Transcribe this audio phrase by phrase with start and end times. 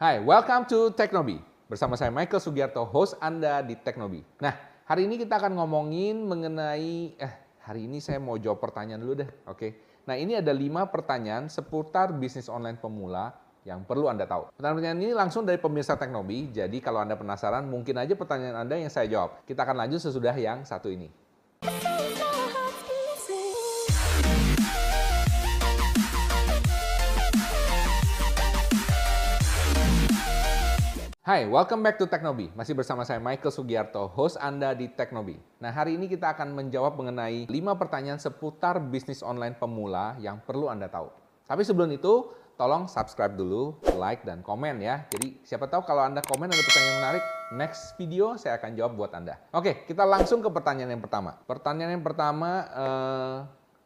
[0.00, 1.44] Hai, welcome to Teknobi.
[1.68, 4.24] Bersama saya Michael Sugiarto, host Anda di Teknobi.
[4.40, 4.56] Nah,
[4.88, 9.28] hari ini kita akan ngomongin mengenai, eh hari ini saya mau jawab pertanyaan dulu deh,
[9.44, 9.68] oke?
[10.08, 13.36] Nah, ini ada lima pertanyaan seputar bisnis online pemula
[13.68, 14.56] yang perlu Anda tahu.
[14.56, 18.88] Pertanyaan ini langsung dari pemirsa Teknobi, jadi kalau Anda penasaran, mungkin aja pertanyaan Anda yang
[18.88, 19.44] saya jawab.
[19.44, 21.12] Kita akan lanjut sesudah yang satu ini.
[31.30, 32.50] Hai, welcome back to Teknobi.
[32.58, 35.38] Masih bersama saya Michael Sugiarto, host Anda di Teknobi.
[35.62, 40.66] Nah, hari ini kita akan menjawab mengenai 5 pertanyaan seputar bisnis online pemula yang perlu
[40.66, 41.06] Anda tahu.
[41.46, 45.06] Tapi sebelum itu, tolong subscribe dulu, like, dan komen ya.
[45.06, 47.24] Jadi, siapa tahu kalau Anda komen ada pertanyaan menarik,
[47.54, 49.38] next video saya akan jawab buat Anda.
[49.54, 51.38] Oke, kita langsung ke pertanyaan yang pertama.
[51.46, 53.36] Pertanyaan yang pertama, eh,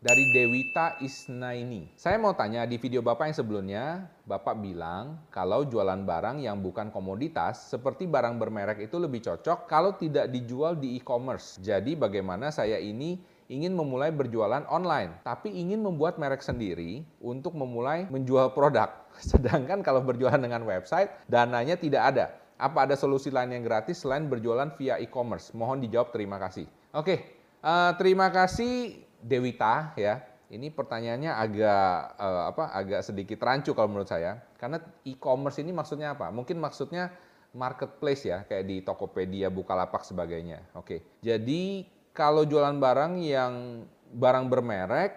[0.05, 1.89] dari Dewita Isnaini.
[1.97, 3.85] Saya mau tanya di video Bapak yang sebelumnya,
[4.29, 9.97] Bapak bilang kalau jualan barang yang bukan komoditas seperti barang bermerek itu lebih cocok kalau
[9.97, 11.57] tidak dijual di e-commerce.
[11.65, 13.17] Jadi bagaimana saya ini
[13.49, 18.93] ingin memulai berjualan online, tapi ingin membuat merek sendiri untuk memulai menjual produk.
[19.33, 22.27] Sedangkan kalau berjualan dengan website, dananya tidak ada.
[22.61, 25.57] Apa ada solusi lain yang gratis selain berjualan via e-commerce?
[25.57, 26.69] Mohon dijawab, terima kasih.
[26.93, 30.21] Oke, uh, terima kasih Dewita ya.
[30.53, 31.89] Ini pertanyaannya agak
[32.21, 34.45] uh, apa agak sedikit rancu kalau menurut saya.
[34.61, 34.77] Karena
[35.09, 36.29] e-commerce ini maksudnya apa?
[36.29, 37.11] Mungkin maksudnya
[37.57, 40.61] marketplace ya, kayak di Tokopedia, Bukalapak sebagainya.
[40.77, 41.01] Oke.
[41.25, 43.83] Jadi kalau jualan barang yang
[44.15, 45.13] barang bermerek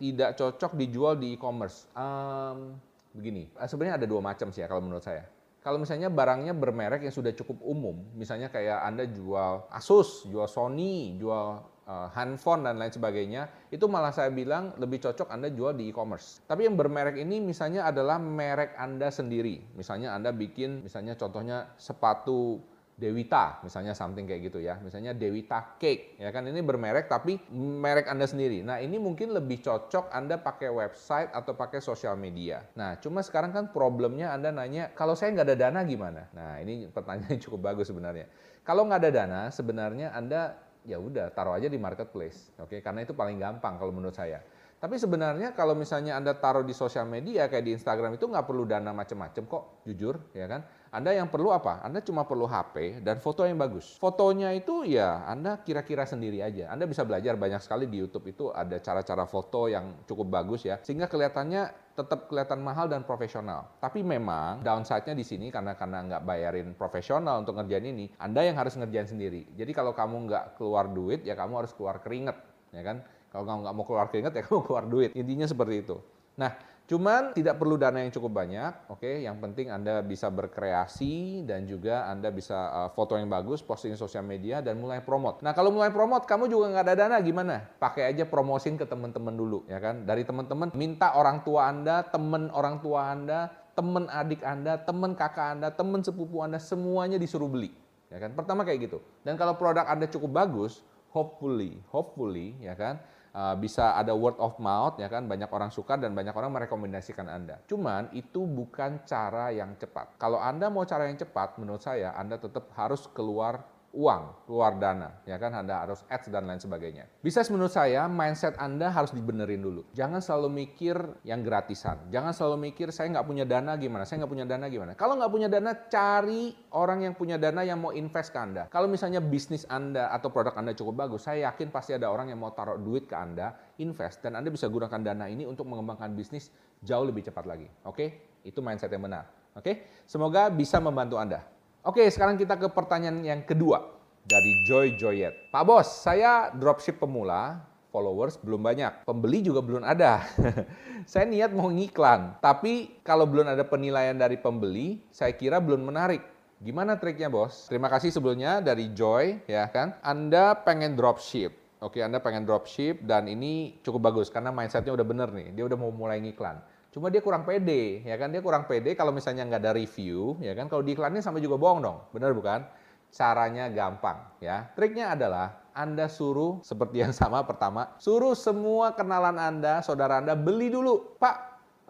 [0.00, 1.84] tidak cocok dijual di e-commerce.
[1.92, 2.80] Um,
[3.12, 5.28] begini, eh, sebenarnya ada dua macam sih ya kalau menurut saya.
[5.60, 11.20] Kalau misalnya barangnya bermerek yang sudah cukup umum, misalnya kayak Anda jual Asus, jual Sony,
[11.20, 16.44] jual handphone dan lain sebagainya, itu malah saya bilang lebih cocok Anda jual di e-commerce.
[16.46, 19.74] Tapi yang bermerek ini misalnya adalah merek Anda sendiri.
[19.74, 22.62] Misalnya Anda bikin misalnya contohnya sepatu
[23.00, 24.76] Dewita, misalnya something kayak gitu ya.
[24.76, 28.60] Misalnya Dewita Cake, ya kan ini bermerek tapi merek Anda sendiri.
[28.60, 32.60] Nah, ini mungkin lebih cocok Anda pakai website atau pakai sosial media.
[32.76, 36.28] Nah, cuma sekarang kan problemnya Anda nanya, kalau saya nggak ada dana gimana?
[36.36, 38.28] Nah, ini pertanyaan cukup bagus sebenarnya.
[38.68, 42.80] Kalau nggak ada dana, sebenarnya Anda ya udah taruh aja di marketplace, oke?
[42.80, 44.40] Karena itu paling gampang kalau menurut saya.
[44.80, 48.64] Tapi sebenarnya kalau misalnya Anda taruh di sosial media kayak di Instagram itu nggak perlu
[48.64, 50.64] dana macam-macam kok, jujur, ya kan?
[50.88, 51.84] Anda yang perlu apa?
[51.84, 54.00] Anda cuma perlu HP dan foto yang bagus.
[54.00, 56.72] Fotonya itu ya Anda kira-kira sendiri aja.
[56.72, 60.80] Anda bisa belajar banyak sekali di YouTube itu ada cara-cara foto yang cukup bagus ya,
[60.80, 63.76] sehingga kelihatannya tetap kelihatan mahal dan profesional.
[63.84, 68.56] Tapi memang downside-nya di sini karena karena nggak bayarin profesional untuk ngerjain ini, Anda yang
[68.56, 69.44] harus ngerjain sendiri.
[69.52, 72.40] Jadi kalau kamu nggak keluar duit, ya kamu harus keluar keringet,
[72.72, 73.04] ya kan?
[73.30, 75.10] Kalau kamu nggak mau keluar keringat ya kamu keluar duit.
[75.14, 75.96] Intinya seperti itu.
[76.34, 76.50] Nah,
[76.90, 78.98] cuman tidak perlu dana yang cukup banyak, oke?
[78.98, 79.22] Okay?
[79.22, 84.26] Yang penting Anda bisa berkreasi dan juga Anda bisa uh, foto yang bagus, posting sosial
[84.26, 85.46] media dan mulai promote.
[85.46, 87.62] Nah, kalau mulai promote kamu juga nggak ada dana gimana?
[87.78, 90.02] Pakai aja promosin ke teman-teman dulu, ya kan?
[90.02, 93.46] Dari teman-teman minta orang tua Anda, teman orang tua Anda,
[93.78, 97.70] teman adik Anda, teman kakak Anda, teman sepupu Anda semuanya disuruh beli.
[98.10, 98.34] Ya kan?
[98.34, 98.98] Pertama kayak gitu.
[99.22, 100.82] Dan kalau produk Anda cukup bagus,
[101.14, 102.98] hopefully, hopefully ya kan
[103.34, 107.26] uh, bisa ada word of mouth ya kan banyak orang suka dan banyak orang merekomendasikan
[107.30, 107.62] Anda.
[107.66, 110.18] Cuman itu bukan cara yang cepat.
[110.18, 115.18] Kalau Anda mau cara yang cepat menurut saya Anda tetap harus keluar uang, keluar dana,
[115.26, 117.10] ya kan Anda harus ads dan lain sebagainya.
[117.26, 119.82] Bisa menurut saya mindset Anda harus dibenerin dulu.
[119.98, 120.94] Jangan selalu mikir
[121.26, 121.98] yang gratisan.
[122.06, 124.92] Jangan selalu mikir saya nggak punya dana gimana, saya nggak punya dana gimana.
[124.94, 128.70] Kalau nggak punya dana, cari orang yang punya dana yang mau invest ke Anda.
[128.70, 132.38] Kalau misalnya bisnis Anda atau produk Anda cukup bagus, saya yakin pasti ada orang yang
[132.38, 136.54] mau taruh duit ke Anda, invest, dan Anda bisa gunakan dana ini untuk mengembangkan bisnis
[136.78, 137.66] jauh lebih cepat lagi.
[137.82, 138.38] Oke?
[138.46, 139.26] Itu mindset yang benar.
[139.58, 139.90] Oke?
[140.06, 141.42] Semoga bisa membantu Anda.
[141.80, 143.80] Oke, sekarang kita ke pertanyaan yang kedua
[144.28, 145.48] dari Joy Joyet.
[145.48, 150.20] Pak Bos, saya dropship pemula, followers belum banyak, pembeli juga belum ada.
[151.08, 156.20] saya niat mau ngiklan, tapi kalau belum ada penilaian dari pembeli, saya kira belum menarik.
[156.60, 157.72] Gimana triknya bos?
[157.72, 159.96] Terima kasih sebelumnya dari Joy, ya kan?
[160.04, 165.32] Anda pengen dropship, Oke, Anda pengen dropship dan ini cukup bagus karena mindsetnya udah bener
[165.32, 165.56] nih.
[165.56, 166.60] Dia udah mau mulai ngiklan.
[166.90, 168.34] Cuma dia kurang pede, ya kan?
[168.34, 170.66] Dia kurang pede kalau misalnya nggak ada review, ya kan?
[170.66, 172.66] Kalau diiklanin sampai juga bohong dong, benar bukan?
[173.14, 174.66] Caranya gampang, ya.
[174.74, 180.66] Triknya adalah Anda suruh seperti yang sama pertama, suruh semua kenalan Anda, saudara Anda beli
[180.66, 181.36] dulu, Pak.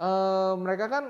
[0.00, 1.04] Eh, mereka kan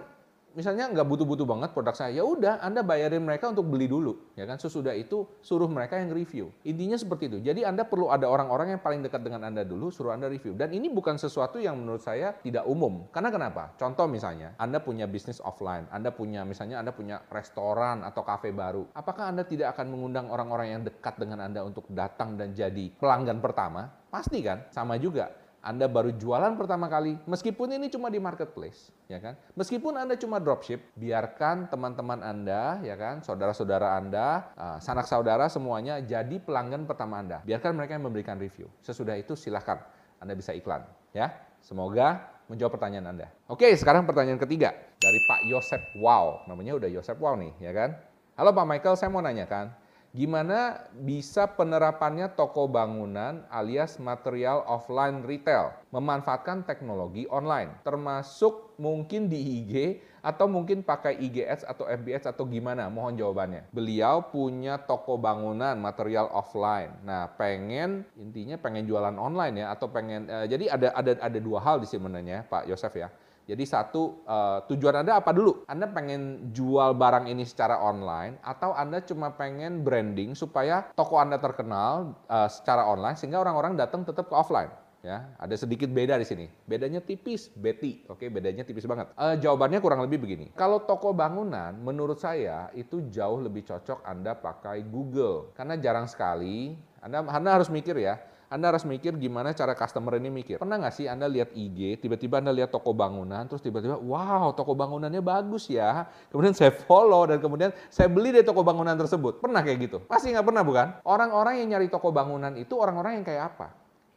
[0.54, 4.44] misalnya nggak butuh-butuh banget produk saya, ya udah Anda bayarin mereka untuk beli dulu, ya
[4.46, 4.58] kan?
[4.58, 6.50] Sesudah itu suruh mereka yang review.
[6.66, 7.38] Intinya seperti itu.
[7.42, 10.58] Jadi Anda perlu ada orang-orang yang paling dekat dengan Anda dulu, suruh Anda review.
[10.58, 13.06] Dan ini bukan sesuatu yang menurut saya tidak umum.
[13.14, 13.74] Karena kenapa?
[13.78, 18.90] Contoh misalnya, Anda punya bisnis offline, Anda punya misalnya Anda punya restoran atau kafe baru.
[18.92, 23.38] Apakah Anda tidak akan mengundang orang-orang yang dekat dengan Anda untuk datang dan jadi pelanggan
[23.38, 23.90] pertama?
[24.10, 24.66] Pasti kan?
[24.74, 25.30] Sama juga
[25.60, 29.36] anda baru jualan pertama kali, meskipun ini cuma di marketplace, ya kan?
[29.52, 36.00] Meskipun Anda cuma dropship, biarkan teman-teman Anda, ya kan, saudara-saudara Anda, uh, sanak saudara semuanya
[36.00, 37.44] jadi pelanggan pertama Anda.
[37.44, 38.72] Biarkan mereka yang memberikan review.
[38.80, 39.84] Sesudah itu silahkan
[40.16, 40.80] Anda bisa iklan,
[41.12, 41.28] ya.
[41.60, 43.28] Semoga menjawab pertanyaan Anda.
[43.44, 46.48] Oke, sekarang pertanyaan ketiga dari Pak Yosep Wow.
[46.48, 48.00] Namanya udah Yosep Wow nih, ya kan?
[48.40, 49.76] Halo Pak Michael, saya mau nanyakan,
[50.10, 59.38] Gimana bisa penerapannya toko bangunan alias material offline retail memanfaatkan teknologi online, termasuk mungkin di
[59.38, 62.90] IG atau mungkin pakai IG Ads atau FB Ads atau gimana?
[62.90, 63.62] Mohon jawabannya.
[63.70, 66.90] Beliau punya toko bangunan material offline.
[67.06, 71.62] Nah, pengen intinya pengen jualan online ya atau pengen uh, jadi ada ada ada dua
[71.62, 73.14] hal di sini sebenarnya Pak Yosef ya.
[73.50, 75.66] Jadi satu uh, tujuan Anda apa dulu?
[75.66, 81.42] Anda pengen jual barang ini secara online atau Anda cuma pengen branding supaya toko Anda
[81.42, 84.70] terkenal uh, secara online sehingga orang-orang datang tetap ke offline?
[85.00, 86.46] Ya, ada sedikit beda di sini.
[86.68, 88.04] Bedanya tipis, Betty.
[88.12, 89.08] Oke, bedanya tipis banget.
[89.16, 90.52] Uh, jawabannya kurang lebih begini.
[90.52, 95.56] Kalau toko bangunan, menurut saya itu jauh lebih cocok Anda pakai Google.
[95.56, 98.20] Karena jarang sekali, Anda, Anda harus mikir ya,
[98.50, 100.58] anda harus mikir gimana cara customer ini mikir.
[100.58, 104.74] Pernah nggak sih Anda lihat IG, tiba-tiba Anda lihat toko bangunan, terus tiba-tiba, wow toko
[104.74, 106.10] bangunannya bagus ya.
[106.34, 109.38] Kemudian saya follow dan kemudian saya beli deh toko bangunan tersebut.
[109.38, 109.98] Pernah kayak gitu?
[110.02, 110.98] Pasti nggak pernah bukan?
[111.06, 113.70] Orang-orang yang nyari toko bangunan itu orang-orang yang kayak apa?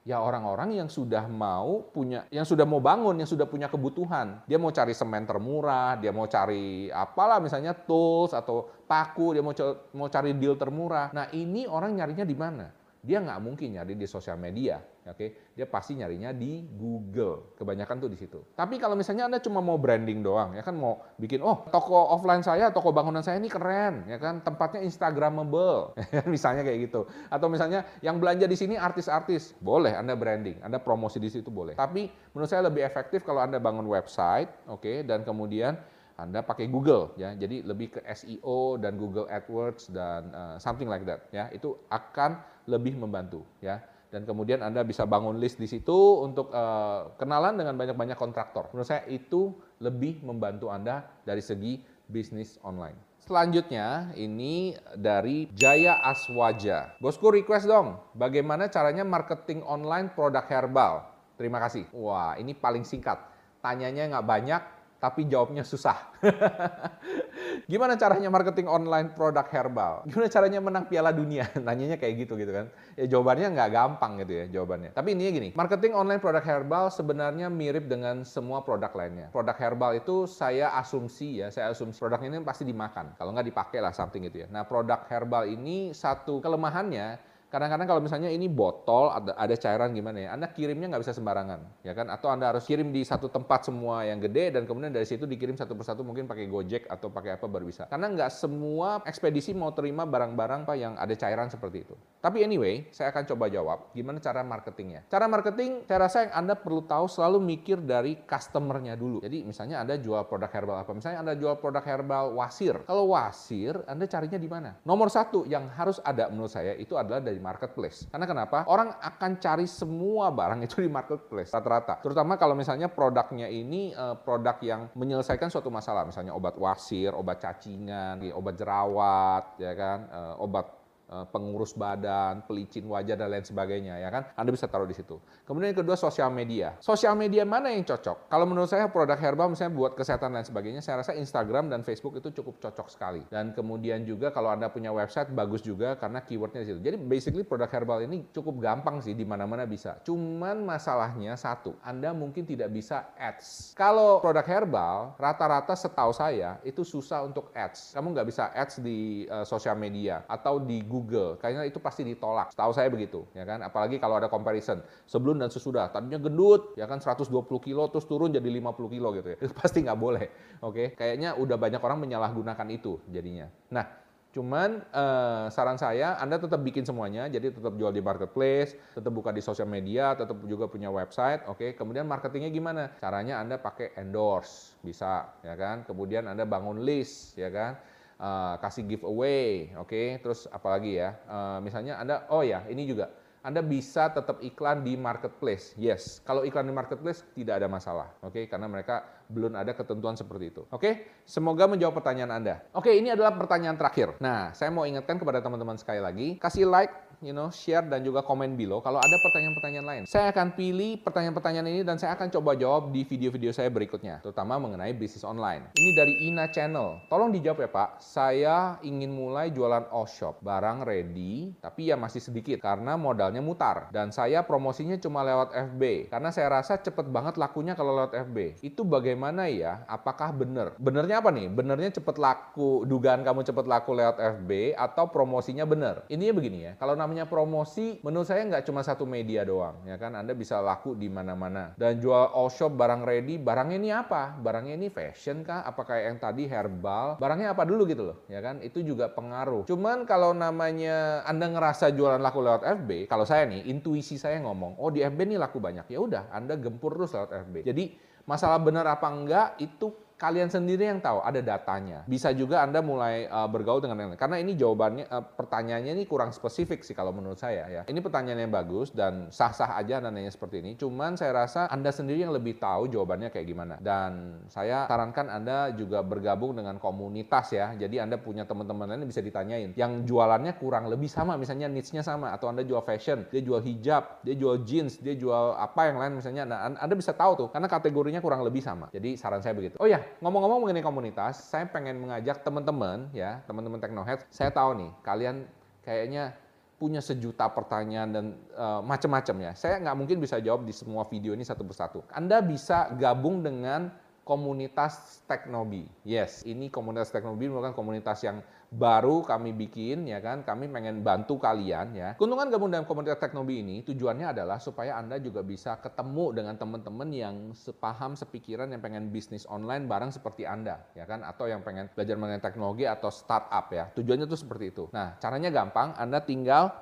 [0.03, 4.44] ya orang-orang yang sudah mau punya, yang sudah mau bangun, yang sudah punya kebutuhan.
[4.44, 9.56] Dia mau cari semen termurah, dia mau cari apalah misalnya tools atau paku, dia mau
[9.95, 11.07] mau cari deal termurah.
[11.15, 12.82] Nah ini orang nyarinya di mana?
[13.04, 15.20] Dia nggak mungkin nyari di sosial media, oke?
[15.20, 15.30] Okay?
[15.60, 17.52] Dia pasti nyarinya di Google.
[17.60, 18.40] Kebanyakan tuh di situ.
[18.56, 22.40] Tapi kalau misalnya Anda cuma mau branding doang, ya kan mau bikin, oh toko offline
[22.48, 24.40] saya, toko bangunan saya ini keren, ya kan?
[24.40, 26.00] Tempatnya Instagramable,
[26.34, 27.04] misalnya kayak gitu.
[27.28, 31.76] Atau misalnya yang belanja di sini artis-artis, boleh Anda branding, Anda promosi di situ boleh.
[31.76, 35.04] Tapi menurut saya lebih efektif kalau Anda bangun website, oke, okay?
[35.04, 35.76] dan kemudian
[36.14, 37.34] anda pakai Google ya.
[37.34, 41.50] Jadi lebih ke SEO dan Google AdWords dan uh, something like that ya.
[41.50, 43.81] Itu akan lebih membantu ya.
[44.13, 48.69] Dan kemudian Anda bisa bangun list di situ untuk uh, kenalan dengan banyak-banyak kontraktor.
[48.69, 53.13] Menurut saya itu lebih membantu Anda dari segi bisnis online.
[53.25, 56.94] Selanjutnya ini dari Jaya Aswaja.
[57.01, 61.07] Bosku request dong, bagaimana caranya marketing online produk herbal?
[61.39, 61.88] Terima kasih.
[61.95, 63.18] Wah, ini paling singkat.
[63.63, 64.62] Tanyanya nggak banyak,
[65.00, 66.13] tapi jawabnya susah.
[67.66, 69.94] Gimana caranya marketing online produk herbal?
[70.10, 71.48] Gimana caranya menang piala dunia?
[71.66, 72.68] Nanyanya kayak gitu gitu kan.
[73.00, 74.92] Ya jawabannya nggak gampang gitu ya jawabannya.
[74.94, 79.28] Tapi ini gini, marketing online produk herbal sebenarnya mirip dengan semua produk lainnya.
[79.34, 83.16] Produk herbal itu saya asumsi ya, saya asumsi produk ini pasti dimakan.
[83.18, 84.48] Kalau nggak dipakai lah something gitu ya.
[84.52, 90.26] Nah produk herbal ini satu kelemahannya Kadang-kadang kalau misalnya ini botol, ada, ada cairan gimana
[90.26, 92.10] ya, Anda kirimnya nggak bisa sembarangan, ya kan?
[92.10, 95.54] Atau Anda harus kirim di satu tempat semua yang gede dan kemudian dari situ dikirim
[95.54, 97.86] satu persatu mungkin pakai Gojek atau pakai apa baru bisa.
[97.86, 101.94] Karena nggak semua ekspedisi mau terima barang-barang apa yang ada cairan seperti itu.
[102.26, 105.06] Tapi anyway, saya akan coba jawab gimana cara marketingnya.
[105.06, 109.22] Cara marketing, saya rasa yang Anda perlu tahu selalu mikir dari customernya dulu.
[109.22, 110.92] Jadi misalnya Anda jual produk herbal apa?
[110.98, 112.82] Misalnya Anda jual produk herbal wasir.
[112.90, 114.74] Kalau wasir, Anda carinya di mana?
[114.82, 118.07] Nomor satu yang harus ada menurut saya itu adalah dari marketplace.
[118.07, 118.64] Karena kenapa?
[118.71, 122.00] Orang akan cari semua barang itu di marketplace rata-rata.
[122.00, 127.44] Terutama kalau misalnya produknya ini uh, produk yang menyelesaikan suatu masalah, misalnya obat wasir, obat
[127.44, 130.82] cacingan, obat jerawat, ya kan, uh, obat Eh,
[131.30, 134.24] pengurus badan, pelicin wajah dan lain sebagainya ya kan.
[134.34, 135.22] Anda bisa taruh di situ.
[135.46, 136.74] Kemudian yang kedua sosial media.
[136.82, 138.28] Sosial media mana yang cocok?
[138.28, 141.86] Kalau menurut saya produk herbal misalnya buat kesehatan dan lain sebagainya, saya rasa Instagram dan
[141.86, 143.22] Facebook itu cukup cocok sekali.
[143.30, 146.80] Dan kemudian juga kalau Anda punya website bagus juga karena keywordnya di situ.
[146.82, 150.02] Jadi basically produk herbal ini cukup gampang sih di mana-mana bisa.
[150.02, 153.78] Cuman masalahnya satu, Anda mungkin tidak bisa ads.
[153.78, 157.94] Kalau produk herbal rata-rata setahu saya itu susah untuk ads.
[157.94, 161.36] Kamu nggak bisa ads di uh, sosial media atau di Google Google.
[161.36, 162.56] Kayaknya itu pasti ditolak.
[162.56, 163.60] Tahu saya begitu, ya kan?
[163.60, 165.92] Apalagi kalau ada comparison sebelum dan sesudah.
[165.92, 167.28] Tadinya gendut, ya kan 120
[167.60, 169.38] kilo terus turun jadi 50 kilo gitu ya.
[169.44, 170.26] Itu pasti nggak boleh.
[170.64, 170.88] Oke, okay?
[170.95, 173.52] kayaknya udah banyak orang menyalahgunakan itu jadinya.
[173.76, 179.14] Nah, Cuman uh, saran saya Anda tetap bikin semuanya, jadi tetap jual di marketplace, tetap
[179.14, 181.62] buka di sosial media, tetap juga punya website, oke.
[181.62, 181.69] Okay?
[181.78, 182.90] Kemudian marketingnya gimana?
[182.98, 185.86] Caranya Anda pakai endorse, bisa, ya kan?
[185.86, 187.78] Kemudian Anda bangun list, ya kan?
[188.20, 189.90] Uh, kasih giveaway, oke.
[189.90, 190.22] Okay?
[190.22, 191.18] Terus apalagi ya?
[191.28, 193.12] Uh, misalnya Anda, oh ya, ini juga
[193.44, 195.76] anda bisa tetap iklan di marketplace.
[195.76, 198.31] Yes, kalau iklan di marketplace tidak ada masalah, oke?
[198.31, 198.44] Okay?
[198.47, 200.64] Karena mereka belum ada ketentuan seperti itu.
[200.71, 200.94] Oke, okay?
[201.28, 202.64] semoga menjawab pertanyaan Anda.
[202.71, 204.16] Oke, okay, ini adalah pertanyaan terakhir.
[204.23, 208.19] Nah, saya mau ingatkan kepada teman-teman sekali lagi, kasih like, you know, share dan juga
[208.19, 210.04] komen below kalau ada pertanyaan-pertanyaan lain.
[210.04, 214.59] Saya akan pilih pertanyaan-pertanyaan ini dan saya akan coba jawab di video-video saya berikutnya, terutama
[214.59, 215.71] mengenai bisnis online.
[215.80, 217.07] Ini dari Ina Channel.
[217.07, 222.59] Tolong dijawab ya Pak, saya ingin mulai jualan all-shop, barang ready, tapi ya masih sedikit
[222.59, 223.00] karena
[223.33, 223.78] modalnya mutar.
[223.90, 228.61] Dan saya promosinya cuma lewat FB, karena saya rasa cepet banget lakunya kalau lewat FB.
[228.61, 229.81] Itu bagaimana ya?
[229.90, 230.78] Apakah benar?
[230.78, 231.49] Benernya apa nih?
[231.49, 236.06] Benernya cepet laku, dugaan kamu cepet laku lewat FB atau promosinya benar?
[236.13, 240.13] Ininya begini ya, kalau namanya promosi, menurut saya nggak cuma satu media doang, ya kan?
[240.13, 241.73] Anda bisa laku di mana-mana.
[241.73, 244.37] Dan jual all shop barang ready, barangnya ini apa?
[244.37, 245.66] Barangnya ini fashion kah?
[245.66, 247.18] Apa kayak yang tadi herbal?
[247.18, 248.59] Barangnya apa dulu gitu loh, ya kan?
[248.61, 249.66] Itu juga pengaruh.
[249.66, 254.77] Cuman kalau namanya Anda ngerasa jualan laku lewat FB, kalau saya nih, intuisi saya ngomong,
[254.77, 255.87] oh di FB nih laku banyak.
[255.89, 257.56] Ya udah, Anda gempur terus lewat FB.
[257.65, 257.83] Jadi
[258.27, 262.08] masalah benar apa enggak itu kalian sendiri yang tahu, ada datanya.
[262.08, 264.22] Bisa juga Anda mulai uh, bergaul dengan yang lain.
[264.22, 267.82] Karena ini jawabannya, uh, pertanyaannya ini kurang spesifik sih kalau menurut saya ya.
[267.84, 270.80] Ini pertanyaan yang bagus dan sah-sah aja Anda nanya seperti ini.
[270.80, 273.76] Cuman saya rasa Anda sendiri yang lebih tahu jawabannya kayak gimana.
[273.82, 277.74] Dan saya sarankan Anda juga bergabung dengan komunitas ya.
[277.76, 279.76] Jadi Anda punya teman-teman lain yang bisa ditanyain.
[279.76, 282.32] Yang jualannya kurang lebih sama, misalnya niche-nya sama.
[282.32, 286.20] Atau Anda jual fashion, dia jual hijab, dia jual jeans, dia jual apa yang lain
[286.20, 286.44] misalnya.
[286.48, 288.88] Nah, Anda bisa tahu tuh, karena kategorinya kurang lebih sama.
[288.94, 289.76] Jadi saran saya begitu.
[289.82, 294.28] Oh ya, ngomong-ngomong mengenai komunitas, saya pengen mengajak teman-teman ya, teman-teman Technohead.
[294.30, 295.48] Saya tahu nih, kalian
[295.82, 296.36] kayaknya
[296.78, 298.26] punya sejuta pertanyaan dan
[298.60, 299.52] uh, macam-macam ya.
[299.56, 302.04] Saya nggak mungkin bisa jawab di semua video ini satu persatu.
[302.12, 303.88] Anda bisa gabung dengan
[304.23, 305.87] komunitas Teknobi.
[306.07, 308.39] Yes, ini komunitas Teknobi merupakan komunitas yang
[308.73, 310.42] baru kami bikin ya kan.
[310.42, 312.09] Kami pengen bantu kalian ya.
[312.18, 317.09] Keuntungan gabung dalam komunitas Teknobi ini tujuannya adalah supaya Anda juga bisa ketemu dengan teman-teman
[317.13, 321.92] yang sepaham, sepikiran yang pengen bisnis online bareng seperti Anda ya kan atau yang pengen
[321.94, 323.92] belajar mengenai teknologi atau startup ya.
[323.94, 324.83] Tujuannya tuh seperti itu.
[324.95, 325.94] Nah, caranya gampang.
[325.99, 326.73] Anda tinggal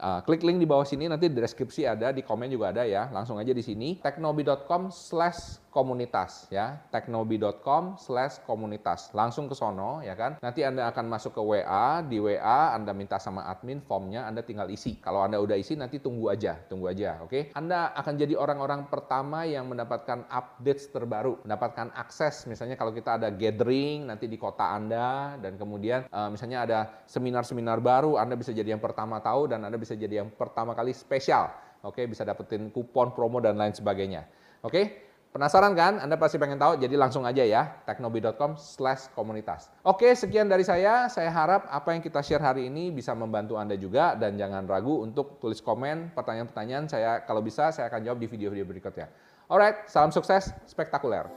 [0.00, 3.12] Uh, klik link di bawah sini nanti di deskripsi ada, di komen juga ada ya.
[3.12, 6.80] Langsung aja di sini teknobi.com slash komunitas ya.
[6.90, 9.14] Teknobi.com slash komunitas.
[9.14, 10.40] Langsung ke sono ya kan.
[10.42, 14.66] Nanti anda akan masuk ke WA di WA anda minta sama admin formnya anda tinggal
[14.68, 14.98] isi.
[14.98, 17.30] Kalau anda udah isi nanti tunggu aja tunggu aja oke?
[17.30, 17.42] Okay?
[17.54, 22.44] anda akan jadi orang-orang pertama yang mendapatkan update terbaru mendapatkan akses.
[22.50, 27.78] Misalnya kalau kita ada gathering nanti di kota anda dan kemudian uh, misalnya ada seminar-seminar
[27.78, 31.50] baru anda bisa jadi yang pertama tahu dan anda bisa jadi yang pertama kali spesial
[31.82, 34.26] oke bisa dapetin kupon promo dan lain sebagainya
[34.66, 35.10] oke?
[35.30, 36.02] Penasaran kan?
[36.02, 39.70] Anda pasti pengen tahu, jadi langsung aja ya, teknobi.com slash komunitas.
[39.86, 41.06] Oke, sekian dari saya.
[41.06, 45.06] Saya harap apa yang kita share hari ini bisa membantu Anda juga, dan jangan ragu
[45.06, 46.90] untuk tulis komen, pertanyaan-pertanyaan.
[46.90, 49.06] Saya Kalau bisa, saya akan jawab di video-video berikutnya.
[49.46, 51.30] Alright, salam sukses, spektakuler.